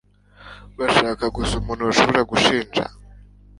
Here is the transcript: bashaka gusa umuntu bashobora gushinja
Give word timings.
bashaka 0.77 1.23
gusa 1.35 1.53
umuntu 1.57 1.87
bashobora 1.89 2.21
gushinja 2.31 2.83